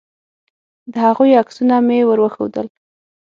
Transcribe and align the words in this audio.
د 0.91 0.93
هغوی 1.05 1.31
عکسونه 1.41 1.75
مې 1.87 1.99
ور 2.07 2.19
وښودل. 2.21 2.67